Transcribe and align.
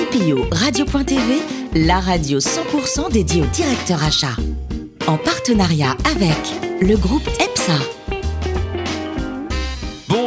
CPO 0.00 0.46
Radio.tv, 0.50 1.42
la 1.74 2.00
radio 2.00 2.38
100% 2.38 3.12
dédiée 3.12 3.42
au 3.42 3.46
directeur 3.46 4.02
achat. 4.02 4.34
En 5.06 5.18
partenariat 5.18 5.94
avec 6.10 6.38
le 6.80 6.96
groupe 6.96 7.28
EPSA. 7.38 7.99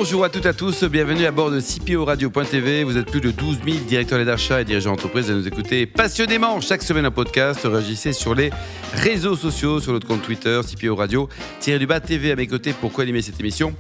Bonjour 0.04 0.26
à 0.26 0.30
toutes 0.30 0.46
et 0.46 0.50
à 0.50 0.54
tous, 0.54 0.84
bienvenue 0.84 1.26
à 1.26 1.32
bord 1.32 1.50
de 1.50 1.62
CPO 1.62 2.04
Radio.tv. 2.04 2.84
Vous 2.84 2.98
êtes 2.98 3.10
plus 3.10 3.22
de 3.22 3.32
12 3.32 3.60
000 3.66 3.78
directeurs 3.88 4.26
d'achat 4.26 4.60
et 4.60 4.66
dirigeants 4.66 4.92
d'entreprise 4.92 5.32
à 5.32 5.34
nous 5.34 5.48
écouter 5.48 5.86
passionnément 5.86 6.60
chaque 6.60 6.84
semaine 6.84 7.06
en 7.06 7.12
podcast. 7.12 7.62
Réagissez 7.64 8.12
sur 8.12 8.36
les 8.36 8.50
réseaux 8.92 9.38
sociaux, 9.38 9.80
sur 9.80 9.94
notre 9.94 10.06
compte 10.06 10.22
Twitter, 10.22 10.60
CPO 10.62 10.98
Radio, 10.98 11.30
TV 11.62 12.34
à 12.34 12.36
mes 12.36 12.48
côtés 12.48 12.74
pour 12.74 12.92
co-animer 12.92 13.22
cette 13.22 13.40
émission. 13.40 13.74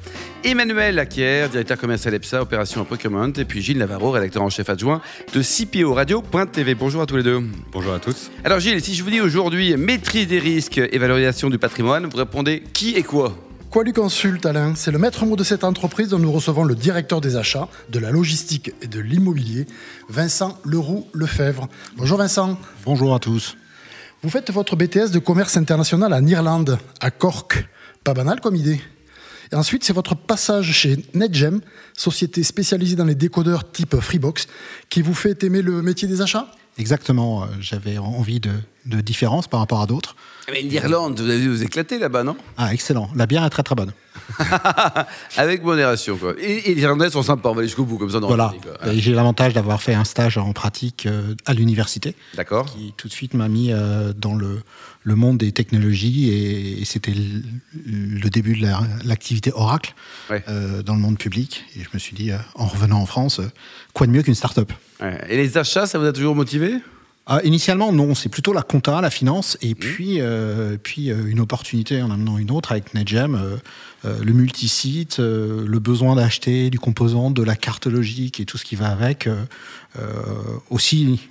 Emmanuel 0.45 0.95
Laquière, 0.95 1.49
directeur 1.49 1.77
commercial 1.77 2.13
EPSA, 2.13 2.41
opération 2.41 2.79
en 2.79 2.85
procurement, 2.85 3.27
et 3.27 3.43
puis 3.43 3.61
Gilles 3.61 3.79
Navarro, 3.79 4.11
rédacteur 4.11 4.43
en 4.43 4.49
chef 4.49 4.69
adjoint 4.69 5.01
de 5.33 5.41
CPO 5.41 5.93
Radio.tv. 5.93 6.73
Bonjour 6.75 7.01
à 7.01 7.05
tous 7.05 7.17
les 7.17 7.23
deux. 7.23 7.41
Bonjour 7.73 7.93
à 7.93 7.99
tous. 7.99 8.31
Alors 8.45 8.61
Gilles, 8.61 8.81
si 8.81 8.95
je 8.95 9.03
vous 9.03 9.09
dis 9.09 9.19
aujourd'hui 9.19 9.75
maîtrise 9.75 10.27
des 10.27 10.39
risques 10.39 10.77
et 10.77 10.97
valorisation 10.97 11.49
du 11.49 11.59
patrimoine, 11.59 12.05
vous 12.05 12.15
répondez 12.15 12.63
qui 12.71 12.95
et 12.95 13.03
quoi? 13.03 13.35
Quoi 13.73 13.83
lui 13.83 13.91
consulte, 13.91 14.45
Alain 14.45 14.75
C'est 14.75 14.91
le 14.91 14.99
maître 14.99 15.25
mot 15.25 15.35
de 15.35 15.43
cette 15.43 15.63
entreprise 15.63 16.09
dont 16.09 16.19
nous 16.19 16.31
recevons 16.31 16.63
le 16.63 16.75
directeur 16.75 17.21
des 17.21 17.37
achats, 17.37 17.67
de 17.89 17.97
la 17.97 18.11
logistique 18.11 18.71
et 18.83 18.87
de 18.87 18.99
l'immobilier, 18.99 19.65
Vincent 20.09 20.59
Leroux-Lefebvre. 20.63 21.67
Bonjour 21.97 22.19
Vincent. 22.19 22.59
Bonjour 22.85 23.15
à 23.15 23.19
tous. 23.19 23.57
Vous 24.21 24.29
faites 24.29 24.51
votre 24.51 24.75
BTS 24.75 25.09
de 25.09 25.17
commerce 25.17 25.57
international 25.57 26.13
en 26.13 26.23
Irlande, 26.27 26.77
à 26.99 27.09
Cork. 27.09 27.67
Pas 28.03 28.13
banal 28.13 28.41
comme 28.41 28.55
idée. 28.55 28.79
Et 29.51 29.55
ensuite, 29.55 29.83
c'est 29.83 29.91
votre 29.91 30.13
passage 30.13 30.71
chez 30.71 31.03
NetGem, 31.15 31.59
société 31.97 32.43
spécialisée 32.43 32.95
dans 32.95 33.05
les 33.05 33.15
décodeurs 33.15 33.71
type 33.71 33.99
Freebox, 33.99 34.45
qui 34.91 35.01
vous 35.01 35.15
fait 35.15 35.43
aimer 35.43 35.63
le 35.63 35.81
métier 35.81 36.07
des 36.07 36.21
achats? 36.21 36.45
Exactement. 36.77 37.47
J'avais 37.59 37.97
envie 37.97 38.39
de, 38.39 38.51
de 38.85 39.01
différence 39.01 39.47
par 39.47 39.59
rapport 39.59 39.81
à 39.81 39.85
d'autres. 39.85 40.15
Mais 40.51 40.61
l'Irlande, 40.61 41.19
vous 41.19 41.29
avez 41.29 41.47
vous 41.47 41.63
éclater 41.63 41.99
là-bas, 41.99 42.23
non? 42.23 42.35
Ah, 42.57 42.73
excellent. 42.73 43.09
La 43.15 43.25
bière 43.25 43.45
est 43.45 43.49
très 43.49 43.63
très 43.63 43.75
bonne. 43.75 43.91
Avec 45.37 45.63
modération, 45.63 46.17
quoi. 46.17 46.33
Et, 46.39 46.73
les 46.73 46.81
Irlandais 46.81 47.09
sont 47.09 47.23
sympas, 47.23 47.49
on 47.49 47.53
va 47.53 47.59
aller 47.59 47.67
jusqu'au 47.67 47.85
bout, 47.85 47.97
comme 47.97 48.09
ça. 48.09 48.19
Voilà. 48.19 48.53
J'ai 48.93 49.13
l'avantage 49.13 49.53
d'avoir 49.53 49.81
fait 49.81 49.93
un 49.93 50.03
stage 50.03 50.37
en 50.37 50.53
pratique 50.53 51.05
euh, 51.05 51.35
à 51.45 51.53
l'université. 51.53 52.15
D'accord. 52.35 52.65
Qui 52.65 52.93
tout 52.97 53.07
de 53.07 53.13
suite 53.13 53.33
m'a 53.33 53.47
mis 53.47 53.71
euh, 53.71 54.13
dans 54.15 54.35
le, 54.35 54.61
le 55.03 55.15
monde 55.15 55.37
des 55.37 55.51
technologies 55.51 56.29
et, 56.29 56.85
c'était 56.85 57.13
le, 57.13 58.29
début 58.29 58.55
de 58.55 58.67
l'activité 59.05 59.51
Oracle 59.53 59.93
euh, 60.31 60.83
dans 60.83 60.95
le 60.95 61.01
monde 61.01 61.17
public. 61.17 61.63
Et 61.75 61.83
je 61.83 61.89
me 61.93 61.99
suis 61.99 62.15
dit, 62.15 62.31
en 62.55 62.65
revenant 62.65 62.99
en 62.99 63.05
France, 63.05 63.41
quoi 63.93 64.07
de 64.07 64.11
mieux 64.11 64.23
qu'une 64.23 64.35
start-up? 64.35 64.71
Et 65.29 65.37
les 65.37 65.57
achats, 65.57 65.85
ça 65.85 65.99
vous 65.99 66.05
a 66.05 66.13
toujours 66.13 66.35
motivé? 66.35 66.79
Ah, 67.25 67.39
initialement, 67.45 67.93
non, 67.93 68.15
c'est 68.15 68.27
plutôt 68.27 68.51
la 68.51 68.63
compta, 68.63 68.99
la 68.99 69.09
finance, 69.09 69.57
et 69.61 69.75
puis, 69.75 70.19
euh, 70.19 70.75
puis 70.81 71.09
euh, 71.09 71.25
une 71.25 71.39
opportunité 71.39 72.01
en 72.01 72.11
amenant 72.11 72.37
une 72.37 72.51
autre 72.51 72.73
avec 72.73 72.93
NetGem, 72.93 73.35
euh, 73.35 74.19
le 74.21 74.33
multisite, 74.33 75.19
le 75.19 75.79
besoin 75.79 76.15
d'acheter 76.15 76.69
du 76.69 76.79
composant, 76.79 77.31
de 77.31 77.41
la 77.41 77.55
carte 77.55 77.87
logique 77.87 78.41
et 78.41 78.45
tout 78.45 78.57
ce 78.57 78.65
qui 78.65 78.75
va 78.75 78.89
avec. 78.89 79.29
aussi, 80.69 81.21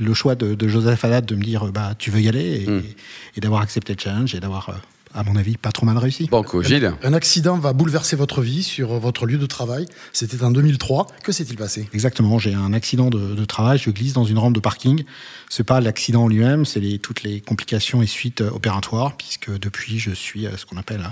le 0.00 0.12
choix 0.12 0.34
de, 0.34 0.68
Joseph 0.68 1.04
Haddad 1.04 1.24
de 1.24 1.36
me 1.36 1.44
dire 1.44 1.66
bah, 1.66 1.94
tu 1.96 2.10
veux 2.10 2.20
y 2.20 2.28
aller, 2.28 2.64
et, 2.66 2.96
et 3.36 3.40
d'avoir 3.40 3.62
accepté 3.62 3.94
le 3.94 4.00
challenge 4.00 4.34
et 4.34 4.40
d'avoir 4.40 4.80
à 5.14 5.22
mon 5.22 5.36
avis, 5.36 5.56
pas 5.56 5.70
trop 5.70 5.86
mal 5.86 5.96
réussi. 5.96 6.26
Banco, 6.26 6.62
Gilles. 6.62 6.92
Un, 7.02 7.12
accident 7.12 7.56
va 7.56 7.72
bouleverser 7.72 8.16
votre 8.16 8.42
vie 8.42 8.64
sur 8.64 8.98
votre 8.98 9.26
lieu 9.26 9.38
de 9.38 9.46
travail. 9.46 9.86
C'était 10.12 10.42
en 10.42 10.50
2003. 10.50 11.06
Que 11.22 11.30
s'est-il 11.30 11.56
passé? 11.56 11.88
Exactement. 11.94 12.38
J'ai 12.40 12.52
un 12.52 12.72
accident 12.72 13.10
de, 13.10 13.44
travail. 13.44 13.78
Je 13.78 13.90
glisse 13.90 14.12
dans 14.12 14.24
une 14.24 14.38
rampe 14.38 14.54
de 14.54 14.60
parking. 14.60 15.04
C'est 15.48 15.62
pas 15.64 15.80
l'accident 15.80 16.24
en 16.24 16.28
lui-même, 16.28 16.64
c'est 16.64 16.80
les, 16.80 16.98
toutes 16.98 17.22
les 17.22 17.40
complications 17.40 18.02
et 18.02 18.06
suites 18.06 18.40
euh, 18.40 18.50
opératoires, 18.50 19.16
puisque 19.16 19.56
depuis, 19.56 20.00
je 20.00 20.10
suis 20.10 20.46
euh, 20.46 20.56
ce 20.56 20.66
qu'on 20.66 20.76
appelle 20.76 21.08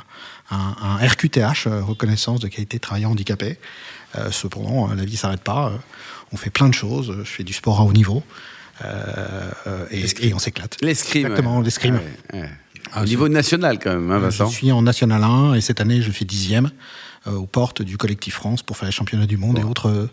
un, 0.51 0.75
un, 0.83 0.97
RQTH, 0.97 1.67
euh, 1.67 1.83
reconnaissance 1.83 2.41
de 2.41 2.49
qualité 2.49 2.79
de 2.79 2.83
travailleur 2.83 3.11
handicapé. 3.11 3.59
cependant, 4.31 4.93
la 4.93 5.05
vie 5.05 5.17
s'arrête 5.17 5.43
pas. 5.43 5.73
on 6.33 6.37
fait 6.37 6.51
plein 6.51 6.69
de 6.69 6.75
choses. 6.75 7.15
Je 7.19 7.31
fais 7.31 7.45
du 7.45 7.53
sport 7.53 7.81
à 7.81 7.85
haut 7.85 7.93
niveau. 7.93 8.23
et, 9.91 10.35
on 10.35 10.39
s'éclate. 10.39 10.77
L'escrime. 10.83 11.27
Exactement, 11.27 11.61
l'escrime. 11.61 12.01
Au 12.97 13.05
niveau 13.05 13.29
national, 13.29 13.79
quand 13.79 13.91
même, 13.91 14.11
hein, 14.11 14.19
Vincent. 14.19 14.47
Je 14.47 14.55
suis 14.55 14.73
en 14.73 14.83
National 14.83 15.23
1 15.23 15.55
et 15.55 15.61
cette 15.61 15.81
année, 15.81 16.03
je 16.03 16.11
fais 16.11 16.25
dixième 16.25 16.71
euh, 17.27 17.33
aux 17.33 17.47
portes 17.47 17.83
du 17.83 17.97
collectif 17.97 18.35
France 18.35 18.63
pour 18.63 18.77
faire 18.77 18.87
les 18.87 18.93
championnats 18.93 19.27
du 19.27 19.37
monde 19.37 19.59
et 19.59 19.65
autres 19.65 19.89
euh, 19.89 20.11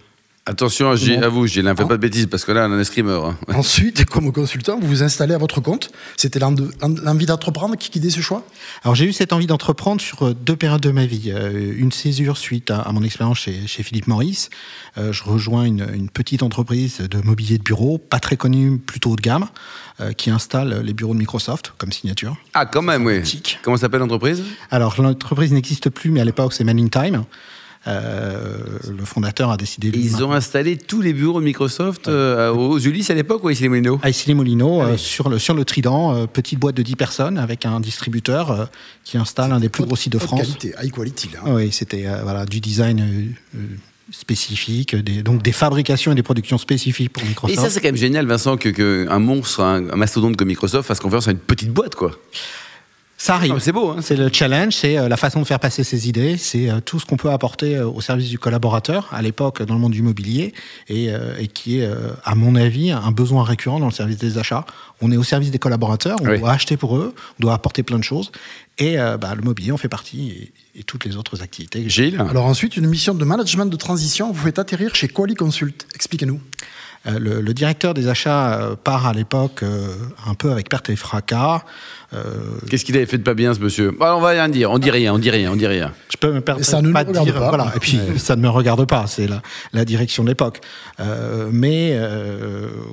Attention 0.50 0.90
à, 0.90 0.96
vous, 1.28 1.46
Gilles, 1.46 1.64
ne 1.64 1.76
faites 1.76 1.88
pas 1.88 1.96
de 1.96 2.02
bêtises 2.02 2.26
parce 2.26 2.44
que 2.44 2.52
là, 2.52 2.66
on 2.68 2.72
a 2.72 2.76
un 2.76 2.80
escrimeur. 2.80 3.24
Hein. 3.24 3.38
Ensuite, 3.54 4.06
comme 4.06 4.34
consultant, 4.34 4.80
vous 4.80 4.88
vous 4.88 5.04
installez 5.04 5.36
à 5.36 5.38
votre 5.38 5.62
compte. 5.62 5.92
C'était 6.18 6.40
l'envie 6.40 7.28
d'entreprendre 7.28 7.76
qui 7.76 7.92
guidait 7.92 8.10
ce 8.10 8.20
choix? 8.20 8.44
Alors, 8.84 8.96
j'ai 8.96 9.06
eu 9.06 9.14
cette 9.14 9.32
envie 9.32 9.46
d'entreprendre 9.46 10.02
sur 10.02 10.24
euh, 10.24 10.34
deux 10.34 10.56
périodes 10.56 10.82
de 10.82 10.90
ma 10.90 11.06
vie. 11.06 11.32
Euh, 11.32 11.76
une 11.78 11.92
césure 11.92 12.36
suite 12.36 12.72
à, 12.72 12.92
mon 12.92 13.04
expérience 13.04 13.38
chez, 13.38 13.84
Philippe 13.84 14.08
Maurice. 14.08 14.50
Euh, 14.98 15.14
je 15.14 15.24
rejoins 15.24 15.66
une, 15.66 16.10
petite 16.10 16.42
entreprise 16.42 16.98
de 16.98 17.20
mobilier 17.20 17.60
de 17.60 17.64
bureau, 17.64 18.00
pas 18.00 18.20
très 18.20 18.36
connue, 18.36 18.80
plutôt 18.80 19.12
haut 19.12 19.16
de 19.16 19.22
gamme, 19.22 19.46
qui 20.18 20.32
installe 20.32 20.82
les 20.82 20.94
bureaux 20.94 21.14
de 21.14 21.20
Microsoft 21.20 21.74
comme 21.78 21.92
signature. 21.92 22.38
Ah, 22.56 22.66
quand 22.66 22.82
même, 22.82 23.06
oui. 23.06 23.22
Comment 23.62 23.78
s'appelle 23.78 24.00
l'entreprise? 24.00 24.44
Alors, 24.72 25.00
l'entreprise 25.00 25.52
n'existe 25.52 25.90
plus, 25.90 26.10
mais 26.10 26.22
à 26.22 26.26
l'époque, 26.26 26.54
c'est 26.54 26.64
Man 26.64 26.80
in 26.80 26.88
Time. 26.88 27.26
Euh, 27.88 28.58
le 28.90 29.06
fondateur 29.06 29.52
a 29.52 29.58
décidé. 29.58 29.90
Ils 29.94 30.24
ont 30.24 30.34
installé 30.34 30.76
tous 30.76 31.02
les 31.02 31.14
bureaux 31.14 31.40
de 31.40 31.46
Microsoft 31.46 32.08
euh, 32.08 32.52
aux 32.52 32.78
Ulysses 32.78 33.10
à 33.10 33.14
l'époque 33.14 33.44
ou 33.44 33.48
à 33.48 33.54
issy 33.54 33.68
les 33.68 33.82
À 34.02 34.10
issy 34.10 34.34
les 34.34 34.36
euh, 34.36 34.98
sur, 34.98 35.30
le, 35.30 35.40
sur 35.40 35.54
le 35.54 35.64
Trident, 35.64 36.28
petite 36.28 36.60
boîte 36.60 36.76
de 36.76 36.84
10 36.84 36.96
personnes 36.96 37.38
avec 37.38 37.66
un 37.66 37.80
distributeur 37.80 38.70
qui 39.06 39.18
installe 39.18 39.54
un 39.54 39.60
des 39.60 39.70
plus 39.70 39.86
gros 39.86 39.96
sites 39.96 40.12
de 40.12 40.20
France. 40.20 40.42
Qualité, 40.42 40.74
high 40.82 40.92
quality. 40.92 41.30
Là. 41.34 41.54
Oui, 41.54 41.72
c'était 41.72 42.06
voilà, 42.24 42.46
du 42.46 42.60
design 42.60 43.34
spécifiques, 44.12 44.96
des, 44.96 45.22
donc 45.22 45.42
des 45.42 45.52
fabrications 45.52 46.12
et 46.12 46.16
des 46.16 46.24
productions 46.24 46.58
spécifiques 46.58 47.14
pour 47.14 47.24
Microsoft. 47.24 47.58
Et 47.58 47.62
ça, 47.62 47.70
c'est 47.70 47.80
quand 47.80 47.90
même 47.90 47.96
génial, 47.96 48.26
Vincent, 48.26 48.58
qu'un 48.58 48.72
que 48.72 49.18
monstre, 49.20 49.62
un, 49.62 49.90
un, 49.90 49.96
mastodonte 49.96 50.36
comme 50.36 50.48
Microsoft 50.48 50.88
fasse 50.88 51.00
confiance 51.00 51.28
à 51.28 51.32
une 51.32 51.38
petite 51.38 51.70
boîte, 51.70 51.96
quoi. 51.96 52.12
Ça 53.20 53.36
arrive. 53.36 53.60
C'est 53.60 53.74
beau. 53.74 53.90
Hein. 53.90 53.98
c'est 54.02 54.16
le 54.16 54.30
challenge, 54.32 54.74
c'est 54.74 54.98
euh, 54.98 55.10
la 55.10 55.18
façon 55.18 55.42
de 55.42 55.46
faire 55.46 55.60
passer 55.60 55.84
ses 55.84 56.08
idées, 56.08 56.38
c'est 56.38 56.70
euh, 56.70 56.80
tout 56.80 57.02
ce 57.02 57.06
qu'on 57.06 57.18
peut 57.18 57.30
apporter 57.30 57.76
euh, 57.76 57.86
au 57.86 58.00
service 58.00 58.30
du 58.30 58.40
collaborateur 58.40 59.10
à 59.12 59.22
l'époque 59.22 59.62
dans 59.62 59.74
le 59.74 59.80
monde 59.82 59.92
du 59.92 60.02
mobilier 60.02 60.54
et, 60.88 61.10
et 61.38 61.48
qui 61.48 61.80
est, 61.80 61.90
à 62.24 62.34
mon 62.36 62.56
avis, 62.56 62.92
un 62.92 63.12
besoin 63.12 63.44
récurrent 63.44 63.80
dans 63.80 63.88
le 63.88 63.92
service 63.92 64.18
des 64.18 64.38
achats. 64.38 64.66
On 65.02 65.12
est 65.12 65.18
au 65.18 65.24
service 65.24 65.52
des 65.52 65.60
collaborateurs, 65.60 66.18
on 66.22 66.38
doit 66.38 66.52
acheter 66.52 66.78
pour 66.78 66.96
eux, 66.96 67.14
on 67.40 67.42
doit 67.42 67.54
apporter 67.54 67.84
plein 67.84 68.00
de 68.00 68.04
choses. 68.04 68.32
Et 68.78 68.96
bah, 68.96 69.36
le 69.36 69.42
mobilier 69.42 69.72
en 69.72 69.78
fait 69.78 69.90
partie 69.90 70.52
et, 70.76 70.84
toutes 70.84 71.04
les 71.04 71.18
autres 71.18 71.44
activités. 71.44 71.90
Gilles 71.90 72.24
Alors 72.30 72.46
ensuite, 72.46 72.78
une 72.78 72.88
mission 72.88 73.14
de 73.14 73.26
management 73.26 73.66
de 73.66 73.76
transition, 73.76 74.32
vous 74.32 74.46
faites 74.46 74.60
atterrir 74.60 74.96
chez 74.96 75.10
Quali 75.10 75.36
Consult. 75.36 75.86
Expliquez-nous. 75.94 76.40
Euh, 77.08 77.18
le, 77.18 77.54
directeur 77.54 77.94
des 77.94 78.10
achats 78.10 78.54
euh, 78.54 78.76
part 78.76 79.08
à 79.08 79.14
l'époque 79.14 79.64
euh, 79.64 79.88
un 80.28 80.34
peu 80.34 80.52
avec 80.52 80.68
perte 80.68 80.90
et 80.90 80.98
fracas. 80.98 81.64
Qu'est-ce 82.70 82.84
qu'il 82.84 82.96
avait 82.98 83.06
fait 83.06 83.20
de 83.20 83.24
pas 83.24 83.36
bien, 83.36 83.54
ce 83.54 83.60
monsieur? 83.60 83.92
Bah, 83.98 84.16
On 84.18 84.20
va 84.20 84.30
rien 84.30 84.50
dire, 84.50 84.72
on 84.72 84.80
dit 84.80 84.92
rien, 84.92 85.14
on 85.14 85.20
dit 85.20 85.30
rien, 85.30 85.52
on 85.52 85.56
dit 85.56 85.68
rien. 85.68 85.94
Je 86.12 86.18
peux 86.18 86.32
me 86.34 86.42
permettre 86.42 86.82
de 86.82 86.92
pas 86.92 87.04
dire. 87.04 87.34
Pas. 87.34 87.50
Voilà. 87.50 87.72
Et 87.76 87.80
puis, 87.80 88.00
ça 88.18 88.36
ne 88.36 88.42
me 88.42 88.50
regarde 88.50 88.86
pas, 88.86 89.06
c'est 89.08 89.28
la, 89.28 89.42
la, 89.74 89.86
direction 89.86 90.24
de 90.24 90.30
l'époque. 90.30 90.60
mais, 91.52 91.98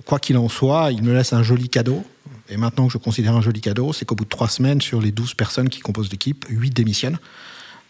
quoi 0.04 0.18
qu'il 0.18 0.36
en 0.36 0.48
soit, 0.48 0.92
il 0.92 1.02
me 1.02 1.14
laisse 1.14 1.32
un 1.32 1.42
joli 1.42 1.68
cadeau. 1.68 2.04
Et 2.48 2.56
maintenant 2.56 2.86
que 2.86 2.92
je 2.92 2.98
considère 2.98 3.34
un 3.34 3.40
joli 3.40 3.60
cadeau, 3.60 3.92
c'est 3.92 4.04
qu'au 4.04 4.14
bout 4.14 4.24
de 4.24 4.28
trois 4.28 4.48
semaines, 4.48 4.80
sur 4.80 5.00
les 5.00 5.10
12 5.10 5.34
personnes 5.34 5.68
qui 5.68 5.80
composent 5.80 6.10
l'équipe, 6.10 6.44
8 6.48 6.70
démissionnent. 6.70 7.18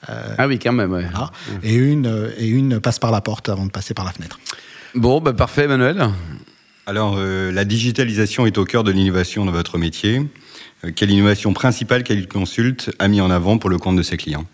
ah 0.07 0.47
oui, 0.47 0.59
quand 0.61 0.73
même, 0.73 0.93
ouais. 0.93 1.05
Et, 1.63 1.75
une, 1.75 2.31
et 2.39 2.47
une 2.47 2.81
passe 2.81 3.01
par 3.01 3.11
la 3.11 3.21
porte 3.21 3.49
avant 3.49 3.67
de 3.67 3.71
passer 3.71 3.95
par 3.95 4.05
la 4.05 4.13
fenêtre. 4.13 4.39
Bon, 4.95 5.21
bah, 5.21 5.33
parfait, 5.33 5.65
Emmanuel. 5.65 6.09
Alors, 6.87 7.17
euh, 7.19 7.51
la 7.51 7.65
digitalisation 7.65 8.47
est 8.47 8.59
au 8.59 8.65
cœur 8.65 8.85
de 8.85 8.93
l'innovation 8.93 9.45
dans 9.45 9.53
votre 9.53 9.79
métier. 9.79 10.23
Euh, 10.85 10.93
quelle 10.95 11.11
innovation 11.11 11.53
principale 11.53 12.05
qu'elle 12.05 12.29
consulte 12.29 12.93
a 12.99 13.09
mis 13.09 13.21
en 13.21 13.31
avant 13.31 13.59
pour 13.59 13.71
le 13.71 13.79
compte 13.79 13.97
de 13.97 14.03
ses 14.03 14.17
clients? 14.17 14.47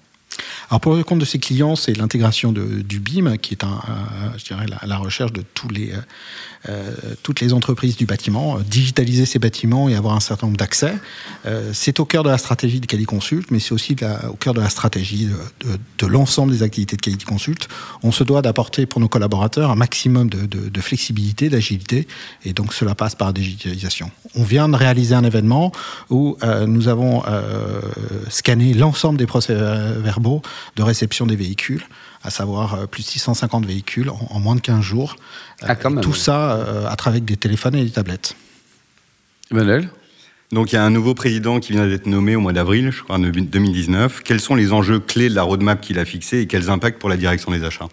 Alors 0.71 0.81
pour 0.81 0.95
le 0.95 1.05
compte 1.05 1.19
de 1.19 1.25
ses 1.25 1.39
clients, 1.39 1.77
c'est 1.77 1.97
l'intégration 1.97 2.53
du 2.53 3.01
BIM, 3.01 3.37
qui 3.37 3.55
est 3.55 3.65
un, 3.65 3.81
je 4.37 4.45
dirais 4.45 4.67
la, 4.83 4.97
recherche 4.97 5.33
de 5.33 5.43
les, 5.71 5.93
euh, 6.69 6.93
toutes 7.25 7.41
les 7.41 7.53
entreprises 7.53 7.97
du 7.97 8.07
bâtiment, 8.07 8.57
euh, 8.57 8.61
digitaliser 8.63 9.27
ces 9.27 9.41
bâtiments 9.41 9.89
et 9.89 9.97
avoir 9.97 10.15
un 10.15 10.21
certain 10.21 10.47
nombre 10.47 10.59
d'accès. 10.59 10.95
Euh, 11.45 11.73
c'est 11.73 11.99
au 11.99 12.05
cœur 12.05 12.23
de 12.23 12.29
la 12.29 12.39
stratégie 12.39 12.79
de 12.79 12.87
Qualité 12.87 13.07
Consult, 13.07 13.51
mais 13.51 13.59
c'est 13.59 13.73
aussi 13.73 13.97
au 14.31 14.35
cœur 14.35 14.55
de 14.55 14.61
la 14.61 14.69
stratégie 14.69 15.29
de, 15.99 16.07
l'ensemble 16.07 16.53
des 16.53 16.63
activités 16.63 16.95
de 16.95 17.01
Qualité 17.01 17.25
Consult. 17.25 17.67
On 18.05 18.13
se 18.13 18.23
doit 18.23 18.43
d'apporter 18.43 18.87
pour 18.87 19.01
nos 19.01 19.09
collaborateurs 19.09 19.73
un 19.73 19.75
maximum 19.75 20.31
de, 20.31 20.47
de 20.47 20.81
flexibilité, 20.81 21.49
d'agilité, 21.49 22.07
et 22.45 22.53
donc 22.53 22.75
cela 22.75 22.95
passe 22.95 23.17
par 23.17 23.29
la 23.29 23.33
digitalisation. 23.33 24.13
On 24.37 24.45
vient 24.45 24.69
de 24.69 24.77
réaliser 24.77 25.17
un 25.17 25.25
événement 25.25 25.73
où 26.11 26.37
nous 26.67 26.89
avons 26.89 27.23
scanné 28.29 28.75
l'ensemble 28.75 29.19
des 29.19 29.27
procès 29.27 29.55
verbaux 29.55 30.43
de 30.77 30.83
réception 30.83 31.27
des 31.27 31.37
véhicules, 31.37 31.85
à 32.23 32.31
savoir 32.31 32.89
plus 32.89 33.03
de 33.03 33.09
650 33.09 33.67
véhicules 33.67 34.11
en, 34.11 34.41
moins 34.41 34.55
de 34.55 34.61
15 34.61 34.81
jours. 34.81 35.17
Ah, 35.63 35.75
quand 35.75 35.91
même. 35.91 36.03
Tout 36.03 36.15
ça 36.15 36.87
à 36.89 36.97
travers 36.97 37.21
des 37.21 37.37
téléphones 37.37 37.75
et 37.75 37.85
des 37.85 37.91
tablettes. 37.91 38.37
Emmanuel? 39.51 39.91
Donc 40.53 40.73
il 40.73 40.77
y 40.77 40.79
a 40.79 40.85
un 40.85 40.91
nouveau 40.91 41.15
président 41.15 41.61
qui 41.61 41.73
vient 41.73 41.87
d'être 41.87 42.07
nommé 42.07 42.37
au 42.37 42.41
mois 42.41 42.53
d'avril, 42.53 42.91
je 42.91 43.03
crois, 43.03 43.17
en 43.17 43.21
2019. 43.21 44.23
Quels 44.23 44.41
sont 44.41 44.55
les 44.55 44.73
enjeux 44.73 45.01
clés 45.01 45.31
de 45.31 45.35
la 45.35 45.43
roadmap 45.43 45.81
qu'il 45.81 45.99
a 45.99 46.05
fixée 46.05 46.41
et 46.41 46.47
quels 46.47 46.69
impacts 46.69 47.01
pour 47.01 47.09
la 47.09 47.17
direction 47.17 47.51
des 47.51 47.65
achats? 47.65 47.89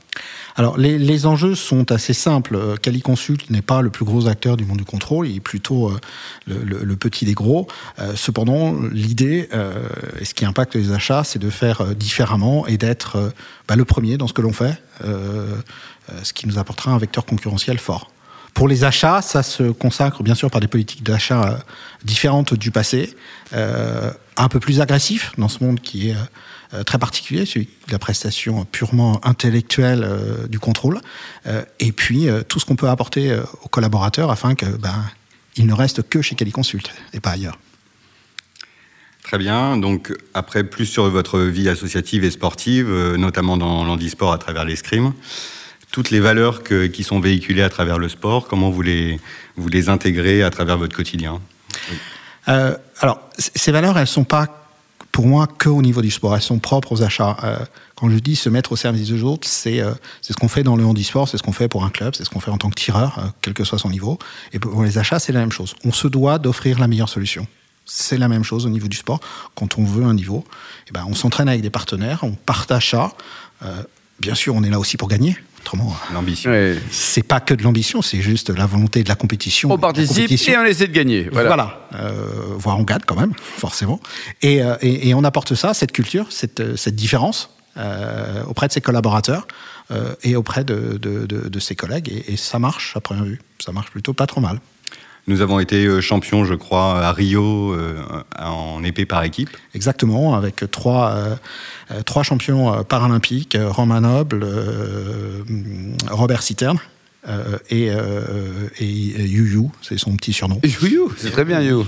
Alors, 0.56 0.78
les, 0.78 1.26
enjeux 1.26 1.56
sont 1.56 1.90
assez 1.90 2.14
simples. 2.14 2.78
Caliconsult 2.82 3.50
n'est 3.50 3.62
pas 3.62 3.82
le 3.82 3.90
plus 3.90 4.04
gros 4.04 4.28
acteur 4.28 4.58
du 4.58 4.66
monde 4.66 4.80
du 4.80 4.84
contrôle, 4.84 5.30
il 5.30 5.38
est 5.38 5.40
plutôt 5.40 5.90
euh, 5.90 6.00
le, 6.48 6.96
petit 6.98 7.24
des 7.24 7.34
gros. 7.34 7.68
Euh, 8.00 8.14
cependant, 8.16 8.76
l'idée, 8.92 9.48
euh, 9.54 9.88
et 10.20 10.26
ce 10.26 10.34
qui 10.34 10.44
impacte 10.44 10.76
les 10.76 10.92
achats, 10.92 11.24
c'est 11.24 11.40
de 11.40 11.50
faire 11.50 11.96
différemment 11.96 12.68
et 12.68 12.78
d'être 12.78 13.32
bah, 13.70 13.78
le 13.78 13.86
premier 13.86 14.18
dans 14.18 14.28
ce 14.28 14.34
que 14.34 14.42
l'on 14.42 14.52
fait, 14.52 14.82
ce 15.02 16.34
qui 16.34 16.46
nous 16.46 16.60
apportera 16.60 16.92
un 16.92 16.98
vecteur 16.98 17.26
concurrentiel 17.26 17.78
fort. 17.78 18.12
Pour 18.54 18.68
les 18.68 18.84
achats, 18.84 19.22
ça 19.22 19.44
se 19.44 19.64
consacre 19.72 20.24
bien 20.24 20.36
sûr 20.36 20.52
par 20.52 20.60
des 20.62 20.68
politiques 20.68 21.04
d'achat 21.04 21.60
différentes 22.04 22.54
du 22.54 22.72
passé, 22.72 23.16
un 23.54 24.48
peu 24.50 24.60
plus 24.60 24.82
agressif 24.82 25.32
dans 25.38 25.48
ce 25.48 25.64
monde 25.64 25.80
qui 25.80 26.10
est 26.10 26.16
euh, 26.76 26.84
très 26.84 27.00
particulier, 27.00 27.48
celui 27.48 27.66
de 27.88 27.92
la 27.92 27.98
prestation 27.98 28.64
purement 28.64 29.20
intellectuelle 29.26 30.04
euh, 30.04 30.48
du 30.48 30.60
contrôle, 30.60 31.02
euh, 31.48 31.64
et 31.80 31.92
puis 31.92 32.28
tout 32.48 32.60
ce 32.60 32.66
qu'on 32.66 32.76
peut 32.76 32.90
apporter 32.90 33.36
aux 33.64 33.68
collaborateurs 33.70 34.30
afin 34.30 34.54
que 34.54 34.66
ben, 34.66 35.04
il 35.56 35.66
ne 35.66 35.74
reste 35.74 36.08
que 36.08 36.22
chez 36.22 36.36
Caliconsult 36.36 36.92
et 37.14 37.20
pas 37.20 37.32
ailleurs. 37.32 37.58
Très 39.24 39.40
bien. 39.40 39.78
Donc, 39.78 40.14
après, 40.34 40.64
plus 40.64 40.86
sur 40.86 41.10
votre 41.10 41.40
vie 41.40 41.70
associative 41.70 42.24
et 42.24 42.32
sportive, 42.32 42.90
notamment 43.16 43.58
dans 43.58 43.84
l'handisport 43.84 44.32
à 44.32 44.38
travers 44.38 44.66
l'escrime, 44.66 45.14
toutes 45.92 46.12
les 46.12 46.20
valeurs 46.20 46.64
qui 46.64 47.04
sont 47.04 47.20
véhiculées 47.20 47.64
à 47.64 47.70
travers 47.70 47.98
le 47.98 48.10
sport, 48.10 48.48
comment 48.48 48.70
vous 48.70 48.82
les, 48.82 49.20
vous 49.58 49.90
intégrez 49.90 50.44
à 50.44 50.50
travers 50.50 50.78
votre 50.78 50.96
quotidien 50.96 51.40
Alors, 52.46 53.20
ces 53.38 53.72
valeurs, 53.72 53.98
elles 53.98 54.04
ne 54.04 54.08
sont 54.08 54.24
pas 54.24 54.60
pour 55.12 55.28
moi 55.28 55.48
qu'au 55.48 55.82
niveau 55.82 56.02
du 56.02 56.12
sport. 56.12 56.36
Elles 56.36 56.42
sont 56.42 56.60
propres 56.60 56.94
aux 56.94 57.04
achats. 57.04 57.36
Euh, 57.44 57.58
quand 57.96 58.10
je 58.10 58.18
dis 58.18 58.36
se 58.36 58.50
mettre 58.50 58.72
au 58.72 58.76
service 58.76 59.10
des 59.10 59.24
autres, 59.24 59.48
c'est 59.48 59.82
euh, 59.82 59.94
ce 60.22 60.34
qu'on 60.34 60.48
fait 60.48 60.64
dans 60.64 60.76
le 60.76 60.86
handisport, 60.86 61.28
c'est 61.28 61.38
ce 61.38 61.44
qu'on 61.44 61.52
fait 61.52 61.68
pour 61.68 61.84
un 61.84 61.90
club, 61.90 62.16
c'est 62.16 62.24
ce 62.24 62.30
qu'on 62.30 62.40
fait 62.40 62.52
en 62.52 62.58
tant 62.58 62.70
que 62.70 62.76
tireur, 62.76 63.20
euh, 63.20 63.28
quel 63.42 63.54
que 63.54 63.64
soit 63.64 63.80
son 63.80 63.90
niveau. 63.90 64.18
Et 64.54 64.60
pour 64.60 64.84
les 64.84 64.98
achats, 64.98 65.20
c'est 65.20 65.34
la 65.34 65.42
même 65.42 65.52
chose. 65.52 65.76
On 65.84 65.92
se 65.92 66.08
doit 66.08 66.40
d'offrir 66.40 66.80
la 66.80 66.88
meilleure 66.88 67.10
solution. 67.10 67.48
C'est 67.86 68.18
la 68.18 68.28
même 68.28 68.44
chose 68.44 68.66
au 68.66 68.70
niveau 68.70 68.88
du 68.88 68.98
sport. 68.98 69.20
Quand 69.56 69.78
on 69.78 69.84
veut 69.84 70.06
un 70.06 70.14
niveau, 70.14 70.46
eh 70.88 70.92
ben, 70.92 71.06
on 71.08 71.16
s'entraîne 71.16 71.50
avec 71.50 71.62
des 71.62 71.72
partenaires, 71.72 72.20
on 72.22 72.32
partage 72.34 72.92
ça. 72.92 73.12
bien 74.20 74.36
sûr, 74.36 74.56
on 74.56 74.64
est 74.64 74.70
là 74.70 74.80
aussi 74.80 74.96
pour 74.96 75.08
gagner. 75.08 75.36
Autrement, 75.70 75.96
l'ambition. 76.16 76.52
C'est 76.90 77.22
pas 77.22 77.40
que 77.40 77.54
de 77.54 77.62
l'ambition, 77.62 78.02
c'est 78.02 78.22
juste 78.22 78.50
la 78.50 78.66
volonté 78.66 79.04
de 79.04 79.10
la 79.10 79.14
compétition. 79.14 79.72
On 79.72 79.78
participe 79.78 80.32
et 80.32 80.58
on 80.58 80.66
essaie 80.66 80.88
de 80.88 80.94
gagner. 80.94 81.30
Voilà. 81.32 81.88
Euh, 81.94 82.56
voire 82.58 82.80
on 82.80 82.82
gagne 82.82 83.02
quand 83.06 83.16
même, 83.16 83.34
forcément. 83.38 84.00
Euh, 84.44 84.78
et, 84.82 85.10
et, 85.10 85.14
on 85.14 85.24
apporte 85.24 85.54
ça, 85.54 85.76
cette 85.76 85.92
culture, 85.92 86.26
cette, 86.32 86.76
cette 86.76 86.96
différence 86.96 87.52
euh, 87.78 88.44
auprès 88.46 88.68
de 88.68 88.74
ses 88.74 88.82
collaborateurs 88.82 89.48
et 90.24 90.36
auprès 90.36 90.64
de, 90.64 90.98
de, 90.98 91.28
de, 91.28 91.60
ses 91.60 91.76
collègues. 91.76 92.10
Et, 92.10 92.34
et, 92.34 92.38
ça 92.38 92.58
marche 92.58 92.98
à 92.98 93.00
première 93.00 93.26
vue. 93.26 93.40
Ça 93.64 93.72
marche 93.72 93.92
plutôt 93.92 94.14
pas 94.14 94.26
trop 94.26 94.42
mal. 94.42 94.60
Nous 95.28 95.42
avons 95.42 95.60
été 95.60 95.86
euh, 95.86 96.02
champions, 96.02 96.44
je 96.44 96.56
crois, 96.56 97.06
à 97.06 97.12
Rio 97.12 97.74
euh, 97.74 98.02
en 98.40 98.84
épée 98.84 99.06
par 99.06 99.24
équipe. 99.24 99.50
Exactement, 99.76 100.36
avec 100.36 100.64
trois, 100.72 101.12
euh, 101.12 102.02
trois 102.04 102.24
champions 102.24 102.84
paralympiques, 102.84 103.58
Romain 103.60 104.02
Noble, 104.02 104.46
Robert 106.10 106.42
Citerne 106.42 106.80
euh, 107.28 107.58
et, 107.70 107.92
euh, 107.92 108.70
et 108.80 108.86
Yu 108.86 109.60
c'est 109.82 109.98
son 109.98 110.16
petit 110.16 110.32
surnom. 110.32 110.62
Yu 110.64 111.02
c'est 111.18 111.32
très 111.32 111.44
bien 111.44 111.60
Yu. 111.60 111.84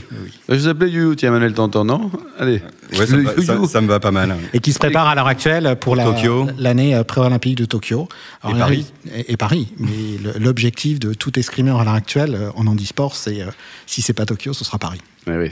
Je 0.49 0.55
vous 0.55 0.67
appelais 0.67 0.89
Yu 0.89 1.15
tiens 1.15 1.31
Manuel 1.31 1.53
t'entends, 1.53 1.85
non 1.85 2.11
Allez. 2.37 2.61
Ouais, 2.99 3.07
ça, 3.07 3.79
me 3.79 3.87
va 3.87 4.01
pas 4.01 4.11
mal. 4.11 4.35
Et 4.53 4.59
qui 4.59 4.73
se 4.73 4.79
prépare 4.79 5.07
à 5.07 5.15
l'heure 5.15 5.27
actuelle 5.27 5.77
pour 5.79 5.95
l'année 5.95 6.95
euh, 6.95 7.03
pré-olympique 7.05 7.55
de 7.55 7.63
Tokyo. 7.63 8.09
et 8.49 8.53
Paris. 8.53 8.91
Et, 9.27 9.37
Paris. 9.37 9.71
Mais 9.77 10.19
l'objectif 10.37 10.99
de 10.99 11.13
tout 11.13 11.39
escrimeur 11.39 11.79
à 11.79 11.85
l'heure 11.85 11.93
actuelle 11.93 12.37
en 12.55 12.67
handisport, 12.67 13.15
c'est 13.15 13.39
si 13.85 14.01
c'est 14.01 14.13
pas 14.13 14.25
Tokyo, 14.25 14.51
ce 14.51 14.65
sera 14.65 14.79
Paris. 14.79 14.99
Oui, 15.27 15.35
oui. 15.37 15.51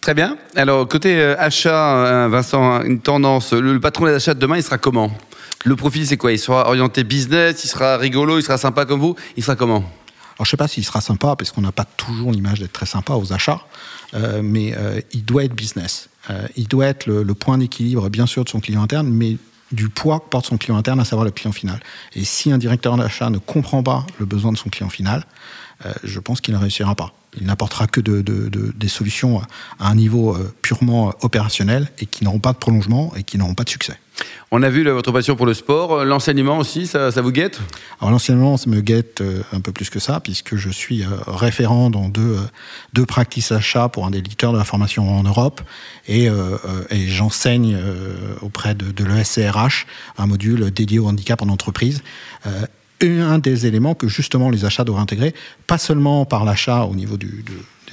Très 0.00 0.14
bien. 0.14 0.36
Alors, 0.54 0.86
côté 0.86 1.20
achat, 1.20 2.28
Vincent, 2.28 2.82
une 2.82 3.00
tendance, 3.00 3.52
le 3.52 3.80
patron 3.80 4.04
des 4.04 4.12
achats 4.12 4.34
de 4.34 4.38
demain, 4.38 4.58
il 4.58 4.62
sera 4.62 4.78
comment? 4.78 5.10
Le 5.64 5.76
profil, 5.76 6.06
c'est 6.06 6.18
quoi? 6.18 6.30
Il 6.30 6.38
sera 6.38 6.68
orienté 6.68 7.04
business, 7.04 7.64
il 7.64 7.68
sera 7.68 7.96
rigolo, 7.96 8.38
il 8.38 8.42
sera 8.42 8.58
sympa 8.58 8.84
comme 8.84 9.00
vous? 9.00 9.16
Il 9.36 9.42
sera 9.42 9.56
comment? 9.56 9.78
Alors 10.36 10.44
je 10.44 10.50
sais 10.50 10.56
pas 10.58 10.68
s'il 10.68 10.84
sera 10.84 11.00
sympa 11.00 11.36
parce 11.36 11.52
qu'on 11.52 11.62
n'a 11.62 11.72
pas 11.72 11.84
toujours 11.84 12.32
l'image 12.32 12.60
d'être 12.60 12.72
très 12.72 12.86
sympa 12.86 13.14
aux 13.14 13.32
achats, 13.32 13.60
euh, 14.14 14.42
mais 14.42 14.74
euh, 14.76 15.00
il 15.12 15.24
doit 15.24 15.44
être 15.44 15.54
business. 15.54 16.10
Euh, 16.28 16.46
il 16.56 16.68
doit 16.68 16.86
être 16.86 17.06
le, 17.06 17.34
point 17.34 17.56
d'équilibre 17.56 18.10
bien 18.10 18.26
sûr 18.26 18.44
de 18.44 18.50
son 18.50 18.60
client 18.60 18.82
interne, 18.82 19.08
mais 19.08 19.38
du 19.72 19.88
poids 19.88 20.20
que 20.20 20.28
porte 20.28 20.46
son 20.46 20.58
client 20.58 20.76
interne, 20.76 21.00
à 21.00 21.04
savoir 21.04 21.24
le 21.24 21.30
client 21.30 21.52
final. 21.52 21.80
Et 22.14 22.24
si 22.24 22.52
un 22.52 22.58
directeur 22.58 22.96
d'achat 22.96 23.30
ne 23.30 23.38
comprend 23.38 23.82
pas 23.82 24.06
le 24.18 24.26
besoin 24.26 24.52
de 24.52 24.58
son 24.58 24.68
client 24.68 24.90
final, 24.90 25.24
je 26.04 26.20
pense 26.20 26.40
qu'il 26.40 26.54
ne 26.54 26.58
réussira 26.58 26.94
pas. 26.94 27.12
Il 27.40 27.46
n'apportera 27.46 27.86
que 27.86 28.00
de, 28.00 28.22
des 28.22 28.88
solutions 28.88 29.42
à 29.78 29.88
un 29.88 29.94
niveau 29.94 30.36
purement 30.62 31.14
opérationnel 31.22 31.90
et 31.98 32.06
qui 32.06 32.24
n'auront 32.24 32.38
pas 32.38 32.52
de 32.52 32.58
prolongement 32.58 33.12
et 33.16 33.22
qui 33.22 33.38
n'auront 33.38 33.54
pas 33.54 33.64
de 33.64 33.70
succès. 33.70 33.98
On 34.50 34.62
a 34.62 34.70
vu 34.70 34.88
votre 34.88 35.10
passion 35.10 35.34
pour 35.34 35.46
le 35.46 35.54
sport, 35.54 36.04
l'enseignement 36.04 36.58
aussi, 36.58 36.86
ça, 36.86 37.10
vous 37.10 37.32
guette? 37.32 37.60
Alors 38.00 38.12
l'enseignement, 38.12 38.56
ça 38.56 38.70
me 38.70 38.80
guette 38.80 39.20
euh, 39.20 39.42
un 39.52 39.60
peu 39.60 39.72
plus 39.72 39.90
que 39.90 39.98
ça, 39.98 40.20
puisque 40.20 40.54
je 40.54 40.70
suis 40.70 41.02
euh, 41.02 41.08
référent 41.26 41.90
dans 41.90 42.08
deux, 42.08 42.20
euh, 42.20 42.40
deux 42.92 43.06
practices 43.06 43.50
achats 43.50 43.88
pour 43.88 44.06
un 44.06 44.10
des 44.10 44.18
éditeurs 44.18 44.52
de 44.52 44.58
la 44.58 44.64
formation 44.64 45.18
en 45.18 45.24
Europe, 45.24 45.60
et, 46.06 46.28
j'enseigne 47.06 47.76
auprès 48.42 48.74
de, 48.74 48.90
de 48.90 49.04
l'ESCRH 49.04 49.86
un 50.18 50.26
module 50.26 50.70
dédié 50.70 50.98
au 50.98 51.08
handicap 51.08 51.42
en 51.42 51.48
entreprise 51.48 52.02
un 53.02 53.38
des 53.38 53.66
éléments 53.66 53.94
que 53.94 54.08
justement 54.08 54.50
les 54.50 54.64
achats 54.64 54.84
doivent 54.84 55.00
intégrer, 55.00 55.34
pas 55.66 55.78
seulement 55.78 56.24
par 56.24 56.44
l'achat 56.44 56.84
au 56.84 56.94
niveau 56.94 57.16
des 57.16 57.28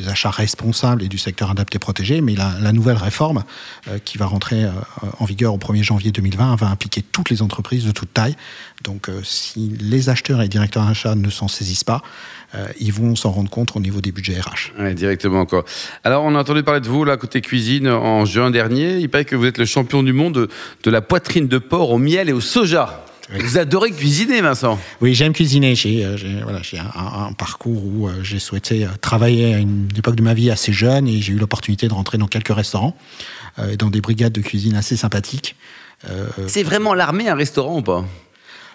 achats 0.07 0.31
responsables 0.31 1.03
et 1.03 1.07
du 1.07 1.17
secteur 1.17 1.51
adapté 1.51 1.77
protégé, 1.77 2.21
mais 2.21 2.35
la, 2.35 2.71
nouvelle 2.71 2.97
réforme 2.97 3.43
euh, 3.87 3.99
qui 4.03 4.17
va 4.17 4.25
rentrer 4.25 4.63
euh, 4.63 4.71
en 5.19 5.25
vigueur 5.25 5.53
au 5.53 5.57
1er 5.57 5.83
janvier 5.83 6.11
2020 6.11 6.55
va 6.55 6.67
impliquer 6.67 7.01
toutes 7.01 7.29
les 7.29 7.41
entreprises 7.41 7.85
de 7.85 7.91
toute 7.91 8.13
taille. 8.13 8.35
Donc 8.83 9.09
euh, 9.09 9.21
si 9.23 9.75
les 9.79 10.09
acheteurs 10.09 10.41
et 10.41 10.47
directeurs 10.47 10.85
d'achat 10.85 11.15
ne 11.15 11.29
s'en 11.29 11.47
saisissent 11.47 11.83
pas, 11.83 12.01
ils 12.81 12.91
vont 12.91 13.15
s'en 13.15 13.31
rendre 13.31 13.49
compte 13.49 13.77
au 13.77 13.79
niveau 13.79 14.01
des 14.01 14.11
budgets 14.11 14.37
RH. 14.37 14.77
Ouais, 14.77 14.93
directement 14.93 15.39
encore. 15.39 15.63
Alors 16.03 16.25
on 16.25 16.35
a 16.35 16.39
entendu 16.39 16.63
parler 16.63 16.81
de 16.81 16.89
vous 16.89 17.05
là 17.05 17.15
côté 17.15 17.39
cuisine 17.39 17.87
en 17.87 18.25
juin 18.25 18.51
dernier. 18.51 18.97
Il 18.97 19.09
paraît 19.09 19.23
que 19.23 19.37
vous 19.37 19.45
êtes 19.45 19.57
le 19.57 19.63
champion 19.63 20.03
du 20.03 20.11
monde 20.11 20.49
de 20.83 20.91
la 20.91 21.01
poitrine 21.01 21.47
de 21.47 21.59
porc 21.59 21.91
au 21.91 21.97
miel 21.97 22.27
et 22.27 22.33
au 22.33 22.41
soja. 22.41 23.05
Vous 23.39 23.57
adorez 23.57 23.91
cuisiner, 23.91 24.41
Vincent 24.41 24.79
Oui, 24.99 25.13
j'aime 25.13 25.33
cuisiner. 25.33 25.75
J'ai 25.75 26.05
euh, 26.05 26.17
voilà, 26.43 26.59
un, 26.95 27.27
un, 27.27 27.33
parcours 27.33 27.83
où 27.85 28.07
euh, 28.07 28.23
j'ai 28.23 28.39
souhaité 28.39 28.85
euh, 28.85 28.89
travailler 28.99 29.53
à 29.53 29.57
une 29.57 29.87
époque 29.97 30.15
de 30.15 30.21
ma 30.21 30.33
vie 30.33 30.51
assez 30.51 30.73
jeune 30.73 31.07
et 31.07 31.21
j'ai 31.21 31.33
eu 31.33 31.37
l'opportunité 31.37 31.87
de 31.87 31.93
rentrer 31.93 32.17
dans 32.17 32.27
quelques 32.27 32.53
restaurants, 32.53 32.95
dans 33.77 33.89
des 33.89 34.01
brigades 34.01 34.33
de 34.33 34.41
cuisine 34.41 34.75
assez 34.75 34.95
sympathiques. 34.95 35.55
C'est 36.47 36.63
vraiment 36.63 36.93
l'armée 36.93 37.29
un 37.29 37.35
restaurant 37.35 37.77
ou 37.77 37.81
pas? 37.81 38.05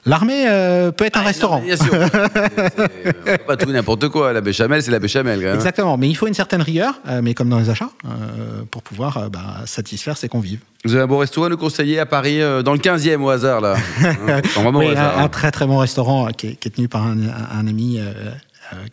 L'armée 0.06 0.44
euh, 0.46 0.92
peut 0.92 1.04
être 1.04 1.18
un 1.18 1.22
ah, 1.22 1.26
restaurant. 1.26 1.60
bien 1.60 1.76
sûr. 1.76 1.90
pas 3.46 3.56
tout 3.56 3.70
n'importe 3.70 4.08
quoi. 4.08 4.32
La 4.32 4.40
béchamel, 4.40 4.80
c'est 4.80 4.92
la 4.92 5.00
béchamel. 5.00 5.40
Quand 5.40 5.46
même. 5.46 5.56
Exactement. 5.56 5.98
Mais 5.98 6.08
il 6.08 6.14
faut 6.14 6.28
une 6.28 6.34
certaine 6.34 6.62
rigueur, 6.62 7.00
euh, 7.08 7.20
mais 7.22 7.34
comme 7.34 7.48
dans 7.48 7.58
les 7.58 7.70
achats, 7.70 7.90
euh, 8.04 8.62
pour 8.70 8.84
pouvoir 8.84 9.28
bah, 9.30 9.62
satisfaire 9.66 10.16
ses 10.16 10.28
convives. 10.28 10.60
Vous 10.84 10.94
avez 10.94 11.02
un 11.02 11.08
bon 11.08 11.18
restaurant 11.18 11.48
à 11.48 11.50
nous 11.50 11.56
conseiller 11.56 11.98
à 11.98 12.06
Paris, 12.06 12.38
dans 12.38 12.72
le 12.72 12.78
15e 12.78 13.20
au 13.20 13.30
hasard, 13.30 13.60
là 13.60 13.74
hein, 14.04 14.40
oui, 14.72 14.96
un, 14.96 15.24
hein. 15.24 15.28
très 15.28 15.50
très 15.50 15.66
bon 15.66 15.78
restaurant 15.78 16.28
qui 16.28 16.46
est, 16.46 16.70
tenu 16.72 16.86
par 16.86 17.04
un, 17.04 17.66
ami. 17.66 17.98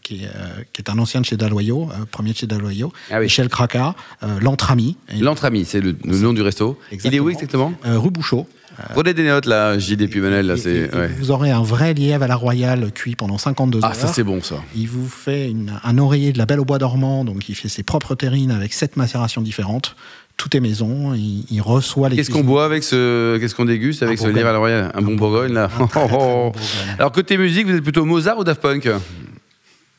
qui, 0.02 0.24
est, 0.24 0.30
qui, 0.74 0.82
est, 0.82 0.90
un 0.90 0.98
ancien 0.98 1.22
de 1.22 1.26
chez 1.28 1.38
Daloyau, 1.38 1.90
premier 2.10 2.32
de 2.32 2.38
chez 2.38 2.48
Daloyau, 2.48 2.92
ah 3.12 3.20
Michel 3.20 3.50
Craca, 3.50 3.94
L'Entrami. 4.42 4.98
L'Entrami, 5.20 5.66
c'est 5.66 5.82
le, 5.82 5.96
nom 6.04 6.34
du 6.34 6.42
resto. 6.42 6.80
Il 7.04 7.14
est 7.14 7.20
où 7.20 7.30
exactement 7.30 7.72
Rue 7.84 8.10
Bouchot. 8.10 8.48
Prenez 8.94 9.14
des 9.14 9.24
notes 9.24 9.46
là, 9.46 9.78
JD 9.78 10.10
Pumanel. 10.10 10.48
Là, 10.48 10.58
c'est, 10.58 10.90
Vous 11.20 11.32
aurez 11.32 11.52
un 11.52 11.62
vrai 11.62 11.94
lièvre 11.94 12.24
à 12.24 12.28
la 12.28 12.36
royale 12.36 12.92
cuit 12.92 13.16
pendant 13.16 13.38
52 13.38 13.80
heures. 13.80 13.90
Ah, 13.92 13.94
ça 13.94 14.08
c'est 14.08 14.24
bon 14.24 14.42
ça. 14.42 14.56
Il 14.76 14.88
vous 14.88 15.08
fait 15.08 15.54
un 15.84 15.98
oreiller 15.98 16.34
de 16.34 16.38
la 16.38 16.46
Belle 16.46 16.60
au 16.60 16.66
Bois 16.66 16.80
dormant, 16.80 17.26
donc 17.26 17.50
il 17.50 17.56
fait 17.56 17.70
ses 17.70 17.84
propres 17.84 18.16
terrines 18.16 18.52
avec 18.52 18.74
sept 18.74 18.98
macérations 18.98 19.42
différentes. 19.42 19.96
Tout 20.36 20.58
est 20.58 20.60
maison, 20.60 21.14
il, 21.14 21.62
reçoit 21.62 22.10
les. 22.10 22.16
Qu'est-ce 22.16 22.32
qu'on 22.32 22.44
boit 22.44 22.66
avec 22.66 22.84
ce. 22.84 23.38
Qu'est-ce 23.38 23.54
qu'on 23.54 23.66
déguste 23.66 24.02
avec 24.02 24.18
ce 24.18 24.28
lièvre 24.28 24.50
à 24.50 24.54
la 24.54 24.58
royale? 24.58 24.92
Un, 24.96 25.02
bon 25.02 25.16
Bourgogne 25.16 25.54
là. 25.54 25.70
Alors 26.98 27.12
côté 27.12 27.38
musique, 27.38 27.68
vous 27.68 27.76
êtes 27.76 27.84
plutôt 27.84 28.04
Mozart 28.04 28.40
ou 28.40 28.44
Daft 28.44 28.62
Punk? 28.62 28.90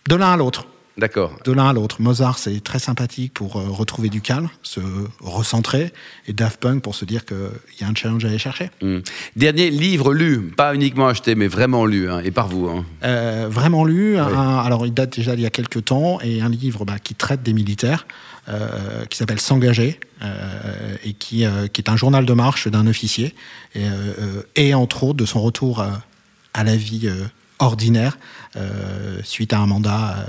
De 0.08 0.16
l'un 0.16 0.32
à 0.32 0.36
l'autre. 0.36 0.66
D'accord. 0.96 1.32
De 1.44 1.50
l'un 1.50 1.68
à 1.68 1.72
l'autre. 1.72 2.00
Mozart, 2.00 2.38
c'est 2.38 2.62
très 2.62 2.78
sympathique 2.78 3.34
pour 3.34 3.56
euh, 3.56 3.64
retrouver 3.68 4.08
du 4.08 4.20
calme, 4.20 4.48
se 4.62 4.78
recentrer, 5.20 5.92
et 6.28 6.32
Daft 6.32 6.60
Punk 6.60 6.82
pour 6.82 6.94
se 6.94 7.04
dire 7.04 7.24
qu'il 7.24 7.36
y 7.80 7.84
a 7.84 7.88
un 7.88 7.94
challenge 7.96 8.24
à 8.24 8.28
aller 8.28 8.38
chercher. 8.38 8.70
Hmm. 8.80 8.98
Dernier 9.34 9.70
livre 9.70 10.12
lu, 10.14 10.52
pas 10.56 10.72
uniquement 10.74 11.08
acheté, 11.08 11.34
mais 11.34 11.48
vraiment 11.48 11.84
lu, 11.84 12.08
hein, 12.08 12.20
et 12.24 12.30
par 12.30 12.46
vous. 12.46 12.68
hein. 12.68 12.84
Euh, 13.02 13.48
vraiment 13.50 13.84
lu. 13.84 14.18
un- 14.18 14.58
alors, 14.58 14.86
il 14.86 14.94
date 14.94 15.16
déjà 15.16 15.34
d'il 15.34 15.42
y 15.42 15.46
a 15.46 15.50
quelques 15.50 15.84
temps, 15.86 16.20
et 16.22 16.40
un 16.40 16.48
livre 16.48 16.84
bah, 16.84 17.00
qui 17.02 17.16
traite 17.16 17.42
des 17.42 17.52
militaires, 17.54 18.06
euh, 18.48 19.04
qui 19.06 19.18
s'appelle 19.18 19.40
S'engager, 19.40 19.98
et 21.04 21.12
qui, 21.12 21.44
qui 21.72 21.80
est 21.80 21.88
un 21.90 21.96
journal 21.96 22.24
de 22.24 22.32
marche 22.32 22.68
d'un 22.68 22.86
officier, 22.86 23.34
et, 23.74 23.82
et 24.56 24.72
entre 24.72 25.02
autres 25.04 25.18
de 25.18 25.26
son 25.26 25.42
retour 25.42 25.84
à 26.54 26.64
la 26.64 26.76
vie 26.76 27.10
ordinaire 27.58 28.16
suite 29.22 29.52
à 29.52 29.58
un 29.58 29.66
mandat 29.66 30.26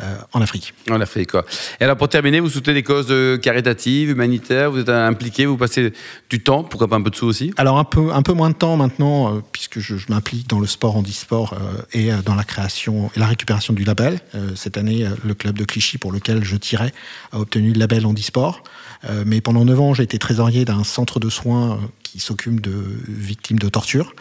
euh, 0.00 0.16
en 0.32 0.40
Afrique. 0.40 0.74
En 0.90 1.00
Afrique, 1.00 1.30
quoi. 1.32 1.44
Et 1.80 1.84
alors, 1.84 1.96
pour 1.96 2.08
terminer, 2.08 2.40
vous 2.40 2.50
soutenez 2.50 2.74
des 2.74 2.82
causes 2.82 3.12
caritatives, 3.40 4.10
humanitaires, 4.10 4.70
vous 4.70 4.78
êtes 4.78 4.88
impliqué, 4.88 5.46
vous 5.46 5.56
passez 5.56 5.92
du 6.28 6.42
temps, 6.42 6.62
pourquoi 6.62 6.88
pas 6.88 6.96
un 6.96 7.02
peu 7.02 7.10
de 7.10 7.16
sous 7.16 7.26
aussi? 7.26 7.52
Alors 7.56 7.78
un 7.78 7.84
peu, 7.84 8.12
un 8.12 8.22
peu 8.22 8.32
moins 8.32 8.50
de 8.50 8.54
temps 8.54 8.76
maintenant, 8.76 9.34
euh, 9.34 9.40
puisque 9.52 9.80
je, 9.80 9.96
je 9.96 10.06
m'implique 10.08 10.48
dans 10.48 10.60
le 10.60 10.66
sport 10.66 10.96
handisport 10.96 11.54
euh, 11.54 11.82
et 11.92 12.10
dans 12.24 12.34
la 12.34 12.44
création 12.44 13.10
et 13.16 13.18
la 13.18 13.26
récupération 13.26 13.72
du 13.72 13.84
label. 13.84 14.20
Cette 14.54 14.76
année, 14.76 15.06
le 15.24 15.34
club 15.34 15.56
de 15.56 15.64
Clichy 15.64 15.98
pour 15.98 16.12
lequel 16.12 16.44
je 16.44 16.56
tirais 16.56 16.92
a 17.32 17.40
obtenu 17.40 17.72
le 17.72 17.78
label 17.78 18.06
handisport. 18.06 18.62
Euh, 19.08 19.24
mais 19.26 19.40
pendant 19.40 19.64
9 19.64 19.80
ans, 19.80 19.94
j'ai 19.94 20.02
été 20.02 20.18
trésorier 20.18 20.64
d'un 20.64 20.84
centre 20.84 21.20
de 21.20 21.30
soins 21.30 21.80
qui 22.02 22.20
s'occupe 22.20 22.60
de 22.60 22.72
victimes 23.08 23.58
de 23.58 23.68
torture. 23.68 24.14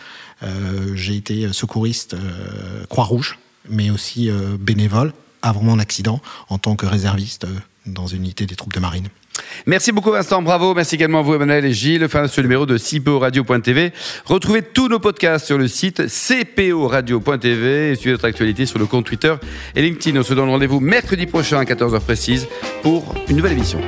Euh, 0.43 0.95
j'ai 0.95 1.15
été 1.15 1.51
secouriste 1.51 2.13
euh, 2.13 2.85
Croix-Rouge, 2.87 3.39
mais 3.69 3.89
aussi 3.89 4.29
euh, 4.29 4.57
bénévole 4.59 5.13
avant 5.41 5.61
mon 5.61 5.79
accident 5.79 6.21
en 6.49 6.57
tant 6.57 6.75
que 6.75 6.85
réserviste 6.85 7.45
euh, 7.45 7.59
dans 7.85 8.07
une 8.07 8.23
unité 8.23 8.45
des 8.45 8.55
troupes 8.55 8.73
de 8.73 8.79
marine. 8.79 9.07
Merci 9.65 9.91
beaucoup 9.91 10.11
Vincent, 10.11 10.41
bravo. 10.41 10.73
Merci 10.73 10.95
également 10.95 11.19
à 11.19 11.21
vous 11.21 11.33
Emmanuel 11.33 11.65
et 11.65 11.73
Gilles. 11.73 12.07
Fin 12.07 12.23
de 12.23 12.27
ce 12.27 12.41
numéro 12.41 12.65
de 12.65 12.77
CPORadio.tv. 12.77 13.93
Retrouvez 14.25 14.61
tous 14.61 14.87
nos 14.87 14.99
podcasts 14.99 15.45
sur 15.45 15.57
le 15.57 15.67
site 15.67 16.03
cporadio.tv 16.07 17.91
et 17.91 17.95
suivez 17.95 18.11
notre 18.11 18.25
actualité 18.25 18.65
sur 18.65 18.79
le 18.79 18.85
compte 18.85 19.05
Twitter 19.05 19.35
et 19.75 19.81
LinkedIn. 19.81 20.19
On 20.19 20.23
se 20.23 20.33
donne 20.33 20.49
rendez-vous 20.49 20.79
mercredi 20.79 21.25
prochain 21.25 21.59
à 21.59 21.63
14h 21.63 21.99
précise 22.01 22.47
pour 22.81 23.13
une 23.27 23.37
nouvelle 23.37 23.53
émission. 23.53 23.79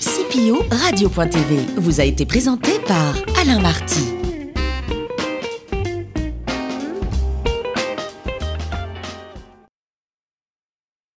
CPO 0.00 0.64
Radio.tv 0.70 1.58
vous 1.76 2.00
a 2.00 2.04
été 2.04 2.26
présenté 2.26 2.72
par 2.86 3.14
Alain 3.40 3.60
Marty. 3.60 4.17